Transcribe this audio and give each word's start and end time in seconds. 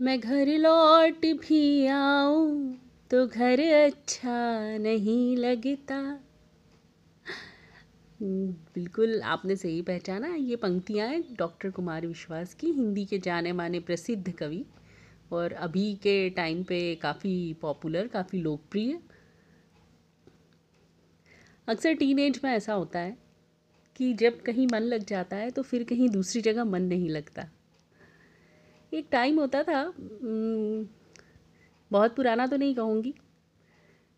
मैं 0.00 0.18
घर 0.20 0.46
लौट 0.58 1.26
भी 1.40 1.86
आऊँ 1.86 2.78
तो 3.10 3.26
घर 3.26 3.60
अच्छा 3.60 4.78
नहीं 4.78 5.36
लगता। 5.36 6.00
बिल्कुल 8.22 9.20
आपने 9.22 9.56
सही 9.56 9.82
पहचाना, 9.82 10.28
ये 10.28 10.56
पंक्तियाँ 10.56 11.08
हैं 11.08 11.22
डॉक्टर 11.38 11.70
कुमार 11.70 12.06
विश्वास 12.06 12.54
की, 12.54 12.72
हिंदी 12.72 13.04
के 13.04 13.18
जाने 13.18 13.52
माने 13.52 13.80
प्रसिद्ध 13.80 14.32
कवि, 14.32 14.64
और 15.32 15.52
अभी 15.52 15.94
के 15.94 16.30
टाइम 16.30 16.62
पे 16.62 16.94
काफ़ी 16.94 17.54
पॉपुलर, 17.62 18.06
काफ़ी 18.06 18.40
लोकप्रिय। 18.40 18.98
अक्सर 21.68 21.94
टीनेज 21.94 22.40
में 22.44 22.50
ऐसा 22.50 22.72
होता 22.72 22.98
है 22.98 23.16
कि 23.96 24.12
जब 24.14 24.42
कहीं 24.42 24.66
मन 24.72 24.82
लग 24.82 25.04
जाता 25.04 25.36
है 25.36 25.50
तो 25.50 25.62
फिर 25.62 25.84
कहीं 25.84 26.08
दूसरी 26.08 26.42
जगह 26.42 26.64
मन 26.64 26.82
नहीं 26.82 27.10
लगता। 27.10 27.48
एक 28.92 29.06
टाइम 29.12 29.38
होता 29.40 29.62
था 29.62 29.82
बहुत 31.90 32.14
पुराना 32.16 32.46
तो 32.46 32.56
नहीं 32.56 32.74
कहूँगी, 32.74 33.14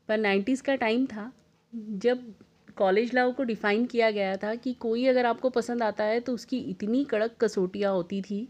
पर 0.08 0.18
नाइन्टीज़ 0.18 0.62
का 0.62 0.74
टाइम 0.76 1.06
था, 1.06 1.30
जब 1.72 2.32
कॉलेज 2.77 3.14
लव 3.14 3.32
को 3.32 3.44
डिफ़ाइन 3.44 3.84
किया 3.86 4.10
गया 4.10 4.36
था 4.36 4.54
कि 4.54 4.72
कोई 4.74 5.06
अगर 5.06 5.27
आपको 5.27 5.50
पसंद 5.50 5.82
आता 5.82 6.04
है 6.04 6.20
तो 6.20 6.34
उसकी 6.34 6.58
इतनी 6.60 7.04
कड़क 7.04 7.36
कसौटियाँ 7.40 7.92
होती 7.92 8.20
थी 8.22 8.46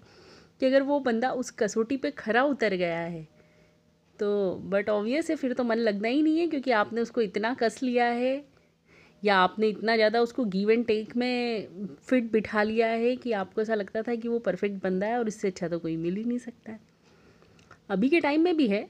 कि 0.60 0.66
अगर 0.66 0.82
वो 0.82 0.98
बंदा 1.00 1.30
उस 1.32 1.50
कसौटी 1.58 1.96
पे 1.96 2.10
खरा 2.10 2.42
उतर 2.44 2.74
गया 2.74 2.98
है 2.98 3.26
तो 4.18 4.54
बट 4.64 4.88
ऑब्वियस 4.90 5.30
है, 5.30 5.36
फिर 5.36 5.52
तो 5.52 5.64
मन 5.64 5.76
लगना 5.76 6.08
ही 6.08 6.22
नहीं 6.22 6.38
है, 6.38 6.46
क्योंकि 6.46 6.70
आपने 6.72 7.00
उसको 7.00 7.20
इतना 7.20 7.52
कस 7.54 7.82
लिया 7.82 8.06
है 8.06 8.36
या 9.24 9.36
आपने 9.36 9.68
इतना 9.68 9.96
ज़्यादा 9.96 10.20
उसको 10.20 10.44
गिव 10.44 10.70
एंड 10.70 10.86
टेक 10.86 11.16
में 11.16 11.66
फिट 12.04 12.32
बिठा 12.32 12.62
लिया 12.62 12.86
है 12.88 13.16
कि 13.16 13.32
आपको 13.32 13.62
ऐसा 13.62 13.74
लगता 13.74 14.02
था 14.02 14.14
कि 14.14 14.28
वो 14.28 14.38
परफेक्ट 14.38 14.82
बंदा 14.82 15.06
है 15.06 15.18
और 15.18 15.28
इससे 15.28 15.48
अच्छा 15.48 15.68
तो 15.68 15.78
कोई 15.78 15.96
मिल 15.96 16.16
ही 16.16 16.24
नहीं 16.24 16.38
सकता? 16.38 16.72
है 16.72 16.80
अभी 17.90 18.08
के 18.08 18.20
टाइम 18.20 18.40
में 18.40 18.56
भी 18.56 18.68
है। 18.68 18.88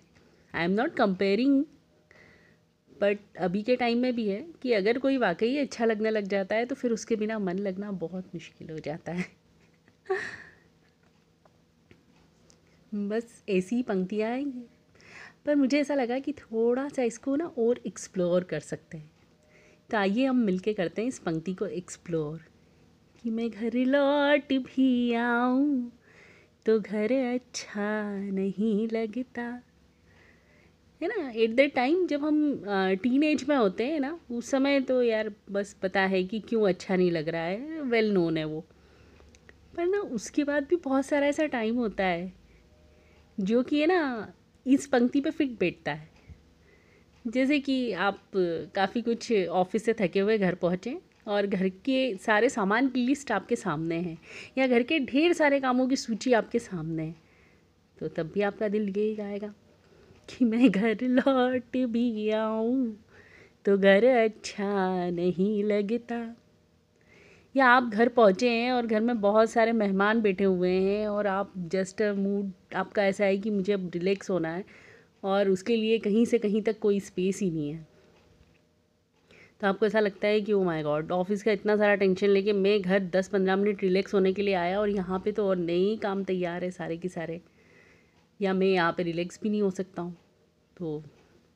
I 0.55 0.65
am 0.65 0.71
not 0.71 0.95
comparing 0.95 1.65
but 3.01 3.19
अभी 3.41 3.63
के 3.63 3.77
टाइम 3.77 3.99
में 3.99 4.15
भी 4.17 4.29
है 4.29 4.47
कि 4.63 4.73
अगर 4.73 4.99
कोई 4.99 5.17
वाकई 5.17 5.57
अच्छा 5.59 5.85
लगने 5.85 6.11
लग 6.11 6.25
जाता 6.25 6.57
है 6.57 6.67
तो 6.67 6.75
फिर 6.75 6.93
उसके 6.93 7.17
बिना 7.17 7.39
मन 7.39 7.59
लगना 7.59 7.91
बहुत 7.93 8.25
मुश्किल 8.35 8.71
हो 8.71 8.79
जाता 8.79 9.13
है। 9.13 9.25
बस 12.95 13.45
ऐसी 13.49 13.77
ही 13.77 13.83
पंक्तियाँ 13.83 14.31
आएँगी। 14.31 14.65
पर 15.47 15.55
मुझे 15.55 15.81
ऐसा 15.81 15.95
लगा 15.95 16.19
कि 16.19 16.33
थोड़ा 16.33 16.89
सा 16.89 17.03
इसको 17.03 17.37
ना 17.37 17.47
और 17.59 17.81
एक्सप्लोर 17.87 18.45
कर 18.45 18.61
सकते 18.61 18.99
हैं। 18.99 19.11
तो 19.93 19.99
आइए 19.99 20.25
हम 20.25 20.37
मिलके 20.37 20.73
करते 20.73 21.03
हैं 21.03 21.09
इस 21.09 21.19
पंक्ति 21.19 21.55
को 21.55 21.67
एक्सप्लोर 21.67 22.41
कि 23.23 23.31
मैं 23.31 23.51
घर 23.51 23.75
लौट 23.75 24.53
भी 24.53 25.15
आऊँ 25.15 25.93
तो 26.67 26.79
घर 26.81 27.13
अच्छा 27.35 28.03
नहीं 28.33 28.89
लगता। 28.89 29.43
है 31.03 31.09
ना? 31.09 31.31
एट 31.31 31.51
द 31.51 31.61
टाइम 31.61 32.07
जब 32.07 32.25
हम 32.25 32.63
टीन 33.03 33.23
एज 33.23 33.45
में 33.49 33.57
होते 33.57 33.87
हैं 33.87 34.01
ना, 34.01 34.21
उस 34.31 34.51
समय 34.51 34.81
तो 34.81 35.03
यार 35.03 35.33
बस 35.51 35.73
पता 35.83 36.01
है 36.01 36.25
कि 36.25 36.41
क्यों 36.41 36.69
अच्छा 36.69 36.97
नहीं 36.97 37.11
लग 37.11 37.29
रहा 37.29 37.43
है 37.43 37.81
वेल 37.81 38.05
well 38.05 38.15
नोन 38.15 38.37
है 38.37 38.45
वो। 38.45 38.61
पर 39.77 39.87
ना 39.87 39.99
उसके 39.99 40.45
बाद 40.45 40.67
भी 40.71 40.77
बहुत 40.77 41.07
सारा 41.07 41.27
ऐसा 41.27 41.47
टाइम 41.47 41.77
होता 41.77 42.05
है, 42.05 42.33
जो 43.41 43.63
कि 43.63 43.81
है 43.81 43.87
ना, 43.87 44.33
इस 44.67 44.87
पंक्ति 44.87 45.21
पे 45.21 45.31
फिट 45.31 45.59
बैठता 45.61 45.93
है। 45.93 46.12
जैसे 47.25 47.59
कि 47.61 47.93
आप 47.93 48.19
काफ़ी 48.75 49.01
कुछ 49.03 49.33
ऑफ़िस 49.33 49.85
से 49.85 49.93
थके 50.01 50.21
हुए 50.21 50.39
घर 50.39 50.55
पहुँचे 50.55 50.97
और 51.27 51.47
घर 51.47 51.69
के 51.85 51.99
सारे 52.17 52.49
सामान 52.49 52.89
की 52.89 53.01
लिस्ट 53.01 53.31
आपके 53.33 53.57
सामने 53.57 53.97
है, 53.97 54.17
या 54.59 54.67
घर 54.67 54.83
के 54.83 54.99
ढेर 55.01 55.33
सारे 55.33 55.61
कामों 55.61 55.87
की 55.89 55.97
सूची 55.97 56.33
आपके 56.33 56.59
सामने 56.59 57.03
है 57.03 57.15
तो 57.99 58.09
तब 58.09 58.31
भी 58.35 58.43
आपका 58.43 58.69
दिल 58.69 58.89
यही 58.89 59.15
गाएगा 59.15 59.53
कि 60.29 60.45
मैं 60.45 60.71
घर 60.71 60.97
लौट 61.03 61.77
भी 61.89 62.31
आऊँ 62.31 62.97
तो 63.65 63.77
घर 63.79 64.05
अच्छा 64.05 65.11
नहीं 65.11 65.63
लगता। 65.65 66.17
या 67.55 67.67
आप 67.67 67.85
घर 67.85 68.09
पहुँचे 68.09 68.51
हैं 68.51 68.73
और 68.73 68.87
घर 68.87 69.01
में 69.01 69.21
बहुत 69.21 69.51
सारे 69.51 69.73
मेहमान 69.73 70.21
बैठे 70.23 70.45
हुए 70.45 70.71
हैं 70.71 71.07
और 71.09 71.27
आप 71.27 71.53
जस्ट 71.73 72.03
मूड 72.17 72.53
आपका 72.77 73.05
ऐसा 73.05 73.25
है 73.25 73.37
कि 73.39 73.51
मुझे 73.51 73.73
अब 73.73 73.91
रिलैक्स 73.95 74.31
होना 74.31 74.53
है 74.55 74.65
और 75.23 75.49
उसके 75.49 75.77
लिए 75.77 75.99
कहीं 75.99 76.25
से 76.25 76.39
कहीं 76.39 76.63
तक 76.63 76.79
कोई 76.79 77.01
स्पेस 77.01 77.41
ही 77.41 77.51
नहीं 77.51 77.69
है। 77.71 77.87
तो 79.61 79.67
आपको 79.67 79.87
ऐसा 79.87 80.01
लगता 80.01 80.29
है 80.29 80.41
कि 80.41 80.53
ओ 80.53 80.63
माय 80.65 80.83
गॉड 80.83 81.13
ऑफ़िस 81.13 81.43
का 81.43 81.53
इतना 81.53 81.77
सारा 81.77 81.95
टेंशन 81.95 82.29
लेके 82.29 82.53
मैं 82.53 82.81
घर 82.83 83.01
दस 83.11 83.29
पंद्रह 83.29 83.57
मिनट 83.57 83.83
रिलैक्स 83.83 84.15
होने 84.15 84.33
के 84.33 84.43
लिए 84.43 84.55
आया 84.55 84.81
और 84.81 84.89
यहाँ 84.89 85.19
पे 85.25 85.33
तो 85.33 85.47
और 85.49 85.57
नए 85.59 85.97
काम 86.03 86.25
तैयार 86.25 86.65
है 86.65 86.71
सारे 86.71 86.97
के 86.97 87.09
सारे। 87.09 87.41
या 88.41 88.53
मैं 88.55 88.67
यहाँ 88.67 88.93
पे 88.93 89.03
रिलैक्स 89.03 89.41
भी 89.43 89.51
नहीं 89.51 89.63
हो 89.63 89.71
सकता 89.71 90.03
हूँ। 90.03 90.17
तो 90.77 91.03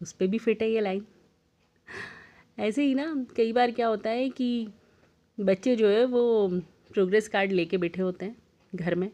उस 0.00 0.12
पर 0.12 0.26
भी 0.26 0.38
फिट 0.38 0.62
है 0.62 0.70
ये 0.70 0.80
लाइन 0.80 1.04
ऐसे 2.58 2.82
ही 2.82 2.94
ना, 2.94 3.26
कई 3.36 3.52
बार 3.52 3.70
क्या 3.70 3.86
होता 3.86 4.10
है 4.10 4.28
कि 4.30 4.68
बच्चे 5.38 5.74
जो 5.76 5.88
है 5.88 6.04
वो 6.04 6.48
प्रोग्रेस 6.92 7.28
कार्ड 7.28 7.52
लेके 7.52 7.78
बैठे 7.78 8.02
होते 8.02 8.24
हैं 8.24 8.36
घर 8.72 8.94
में 8.94 9.10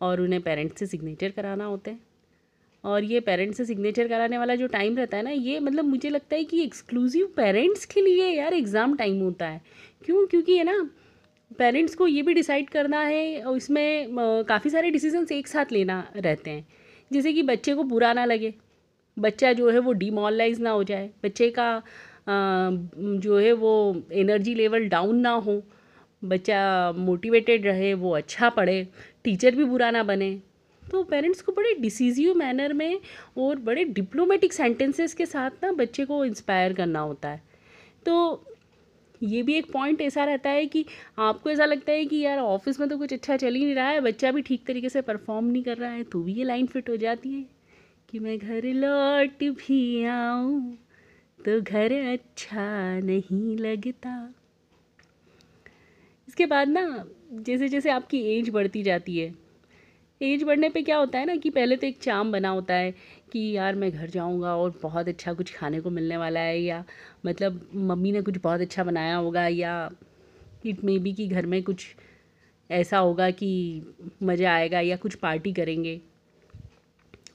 और 0.00 0.20
उन्हें 0.20 0.40
पेरेंट्स 0.42 0.78
से 0.78 0.86
सिग्नेचर 0.86 1.30
कराना 1.30 1.64
होते 1.64 1.90
हैं। 1.90 2.00
और 2.84 3.04
ये 3.04 3.20
पेरेंट्स 3.20 3.56
से 3.56 3.64
सिग्नेचर 3.64 4.08
कराने 4.08 4.38
वाला 4.38 4.54
जो 4.54 4.66
टाइम 4.66 4.96
रहता 4.96 5.16
है 5.16 5.22
ना, 5.22 5.30
ये 5.30 5.60
मतलब 5.60 5.84
मुझे 5.84 6.10
लगता 6.10 6.36
है 6.36 6.44
कि 6.44 6.62
एक्सक्लूसिव 6.62 7.26
पेरेंट्स 7.36 7.84
के 7.84 8.00
लिए 8.00 8.26
यार 8.28 8.54
एग्ज़ाम 8.54 8.96
टाइम 8.96 9.20
होता 9.20 9.46
है। 9.46 9.60
क्यों? 10.04 10.26
क्योंकि 10.26 10.56
है 10.58 10.64
ना 10.64 10.88
पेरेंट्स 11.50 11.94
को 11.94 12.06
ये 12.06 12.22
भी 12.22 12.34
डिसाइड 12.34 12.68
करना 12.70 13.00
है 13.00 13.42
और 13.42 13.56
इसमें 13.56 14.14
काफ़ी 14.48 14.70
सारे 14.70 14.90
डिसीजंस 14.90 15.32
एक 15.32 15.48
साथ 15.48 15.72
लेना 15.72 16.00
रहते 16.16 16.50
हैं। 16.50 16.66
जैसे 17.10 17.32
कि 17.32 17.42
बच्चे 17.42 17.74
को 17.74 17.82
बुरा 17.84 18.12
ना 18.12 18.24
लगे, 18.24 18.52
बच्चा 19.16 19.52
जो 19.52 19.70
है 19.70 19.78
वो 19.78 19.92
डिमोरलाइज 19.94 20.60
ना 20.60 20.70
हो 20.70 20.84
जाए, 20.84 21.10
बच्चे 21.24 21.50
का 21.50 21.82
जो 22.28 23.38
है 23.38 23.52
वो 23.52 24.02
एनर्जी 24.12 24.54
लेवल 24.54 24.88
डाउन 24.88 25.16
ना 25.16 25.30
हो, 25.30 25.62
बच्चा 26.22 26.92
मोटिवेटेड 26.92 27.66
रहे, 27.66 27.92
वो 27.94 28.10
अच्छा 28.16 28.48
पढ़े 28.50 28.86
टीचर 29.24 29.54
भी 29.54 29.64
बुरा 29.64 29.90
ना 29.90 30.02
बने 30.02 30.30
तो 30.90 31.02
पेरेंट्स 31.04 31.40
को 31.40 31.52
बड़े 31.52 31.74
डिसीजिव 31.74 32.34
मैनर 32.34 32.72
में 32.72 33.00
और 33.38 33.58
बड़े 33.58 33.84
डिप्लोमेटिक 33.84 34.52
सेंटेंसेस 34.52 35.14
के 35.14 35.26
साथ 35.26 35.50
ना 35.62 35.72
बच्चे 35.72 36.04
को 36.04 36.24
इंस्पायर 36.24 36.72
करना 36.72 37.00
होता 37.00 37.28
है। 37.28 37.42
तो 38.06 38.44
ये 39.22 39.42
भी 39.42 39.54
एक 39.54 39.70
पॉइंट 39.72 40.00
ऐसा 40.00 40.24
रहता 40.24 40.50
है 40.50 40.66
कि 40.66 40.84
आपको 41.18 41.50
ऐसा 41.50 41.64
लगता 41.64 41.92
है 41.92 42.04
कि 42.04 42.16
यार 42.16 42.38
ऑफ़िस 42.38 42.80
में 42.80 42.88
तो 42.88 42.98
कुछ 42.98 43.12
अच्छा 43.12 43.36
चल 43.36 43.54
ही 43.54 43.64
नहीं 43.64 43.74
रहा 43.74 43.88
है, 43.88 44.00
बच्चा 44.00 44.30
भी 44.32 44.42
ठीक 44.42 44.66
तरीके 44.66 44.88
से 44.88 45.00
परफॉर्म 45.00 45.46
नहीं 45.46 45.62
कर 45.62 45.76
रहा 45.76 45.90
है 45.90 46.04
तो 46.04 46.22
भी 46.22 46.32
ये 46.32 46.44
लाइन 46.44 46.66
फिट 46.66 46.90
हो 46.90 46.96
जाती 46.96 47.32
है 47.32 47.44
कि 48.08 48.18
मैं 48.18 48.38
घर 48.38 48.64
लौट 48.74 49.42
भी 49.58 50.04
आऊँ 50.04 50.76
तो 51.40 51.60
घर 51.60 51.92
अच्छा 52.12 53.00
नहीं 53.00 53.56
लगता। 53.56 54.34
इसके 56.28 56.46
बाद 56.46 56.68
ना 56.68 57.04
जैसे 57.32 57.68
जैसे 57.68 57.90
आपकी 57.90 58.20
एज 58.30 58.48
बढ़ती 58.50 58.82
जाती 58.82 59.18
है 59.18 59.34
एज 60.20 60.42
बढ़ने 60.42 60.68
पे 60.68 60.82
क्या 60.82 60.96
होता 60.96 61.18
है 61.18 61.26
ना 61.26 61.34
कि 61.36 61.50
पहले 61.50 61.76
तो 61.76 61.86
एक 61.86 61.98
चाम 62.02 62.32
बना 62.32 62.48
होता 62.48 62.74
है 62.74 62.90
कि 63.32 63.40
यार 63.52 63.74
मैं 63.74 63.90
घर 63.92 64.10
जाऊँगा 64.10 64.54
और 64.56 64.78
बहुत 64.82 65.08
अच्छा 65.08 65.32
कुछ 65.32 65.54
खाने 65.54 65.80
को 65.80 65.90
मिलने 65.90 66.16
वाला 66.16 66.40
है 66.40 66.60
या 66.60 66.84
मतलब 67.26 67.60
मम्मी 67.74 68.12
ने 68.12 68.22
कुछ 68.22 68.38
बहुत 68.38 68.60
अच्छा 68.60 68.84
बनाया 68.84 69.16
होगा 69.16 69.46
या 69.46 69.90
इट 70.66 70.84
मे 70.84 70.98
बी 70.98 71.12
कि 71.12 71.26
घर 71.28 71.46
में 71.46 71.62
कुछ 71.62 71.86
ऐसा 72.70 72.98
होगा 72.98 73.30
कि 73.30 73.50
मज़ा 74.22 74.54
आएगा 74.54 74.80
या 74.80 74.96
कुछ 74.96 75.14
पार्टी 75.14 75.52
करेंगे। 75.52 76.00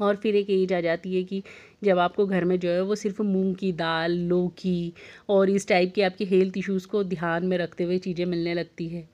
और 0.02 0.16
फिर 0.16 0.36
एक 0.36 0.50
एज 0.50 0.74
आ 0.74 0.82
जाती 0.82 1.16
है 1.16 1.24
कि 1.24 1.44
जब 1.84 2.00
आपको 2.00 2.26
घर 2.26 2.46
में 2.46 2.60
जो 2.60 2.70
है 2.70 2.82
वो 2.82 2.96
सिर्फ़ 2.96 3.22
मूंग 3.22 3.56
की 3.56 3.72
दाल, 3.72 4.12
लौकी 4.12 4.94
और 5.30 5.50
इस 5.50 5.68
टाइप 5.68 5.94
के 5.96 6.04
आपके 6.04 6.26
हेल्थ 6.26 6.58
इश्यूज़ 6.58 6.88
को 6.88 7.04
ध्यान 7.04 7.46
में 7.46 7.58
रखते 7.58 7.84
हुए 7.84 7.98
चीज़ें 7.98 8.26
मिलने 8.26 8.54
लगती 8.54 8.88
है। 8.90 9.08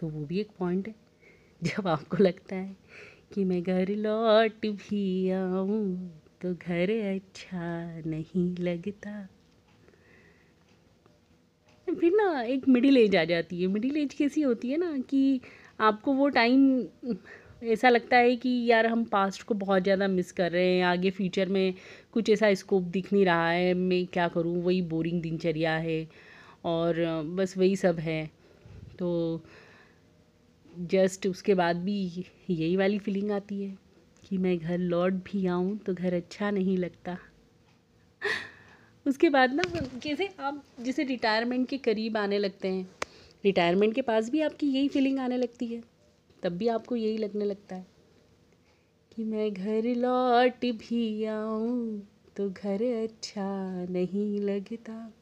तो 0.00 0.08
वो 0.08 0.26
भी 0.26 0.40
एक 0.40 0.48
पॉइंट 0.58 0.88
है। 0.88 1.03
जब 1.76 1.88
आपको 1.88 2.16
लगता 2.16 2.56
है 2.56 2.76
कि 3.34 3.44
मैं 3.44 3.62
घर 3.62 3.90
लौट 3.96 4.66
भी 4.66 5.30
आऊँ 5.30 5.80
तो 6.42 6.52
घर 6.54 6.90
अच्छा 7.14 7.66
नहीं 8.06 8.54
लगता। 8.58 9.12
फिर 11.86 12.12
ना 12.12 12.42
एक 12.42 12.68
मिडिल 12.68 12.96
एज 12.96 13.16
आ 13.16 13.24
जाती 13.24 13.60
है। 13.62 13.66
मिडिल 13.68 13.96
एज 13.96 14.14
कैसी 14.14 14.40
होती 14.42 14.70
है 14.70 14.76
ना 14.76 14.96
कि 15.10 15.40
आपको 15.80 16.12
वो 16.12 16.28
टाइम 16.28 16.86
ऐसा 17.62 17.88
लगता 17.88 18.16
है 18.16 18.36
कि 18.36 18.50
यार 18.66 18.86
हम 18.86 19.04
पास्ट 19.04 19.42
को 19.42 19.54
बहुत 19.54 19.82
ज़्यादा 19.82 20.08
मिस 20.08 20.32
कर 20.32 20.50
रहे 20.52 20.76
हैं। 20.76 20.84
आगे 20.84 21.10
फ्यूचर 21.10 21.48
में 21.48 21.74
कुछ 22.12 22.30
ऐसा 22.30 22.52
स्कोप 22.54 22.82
दिख 22.90 23.12
नहीं 23.12 23.24
रहा 23.24 23.48
है। 23.50 23.72
मैं 23.74 24.04
क्या 24.06 24.28
करूँ? 24.28 24.62
वही 24.62 24.82
बोरिंग 24.82 25.22
दिनचर्या 25.22 25.74
है 25.78 26.06
और 26.64 27.02
बस 27.36 27.56
वही 27.58 27.76
सब 27.76 27.98
है। 28.00 28.24
तो 28.98 29.10
जस्ट 30.76 31.26
उसके 31.26 31.54
बाद 31.54 31.76
भी 31.76 32.26
यही 32.50 32.76
वाली 32.76 32.98
फीलिंग 32.98 33.30
आती 33.30 33.62
है 33.62 33.76
कि 34.22 34.38
मैं 34.38 34.58
घर 34.58 34.78
लौट 34.78 35.12
भी 35.12 35.46
आऊँ 35.46 35.76
तो 35.78 35.94
घर 35.94 36.14
अच्छा 36.14 36.50
नहीं 36.50 36.76
लगता। 36.78 37.16
उसके 39.06 39.28
बाद 39.30 39.52
ना 39.52 39.62
कैसे 40.02 40.28
आप 40.40 40.62
जैसे 40.80 41.04
रिटायरमेंट 41.04 41.68
के 41.68 41.78
करीब 41.78 42.16
आने 42.16 42.38
लगते 42.38 42.68
हैं 42.68 42.88
रिटायरमेंट 43.44 43.94
के 43.94 44.02
पास 44.02 44.30
भी 44.30 44.40
आपकी 44.40 44.66
यही 44.66 44.88
फीलिंग 44.88 45.18
आने 45.18 45.36
लगती 45.36 45.66
है, 45.66 45.82
तब 46.42 46.52
भी 46.52 46.68
आपको 46.68 46.96
यही 46.96 47.18
लगने 47.18 47.44
लगता 47.44 47.76
है 47.76 47.86
कि 49.12 49.24
मैं 49.24 49.52
घर 49.52 49.94
लौट 49.96 50.64
भी 50.78 51.24
आऊँ 51.24 52.02
तो 52.36 52.48
घर 52.50 52.82
अच्छा 53.02 53.46
नहीं 53.90 54.40
लगता। 54.40 55.12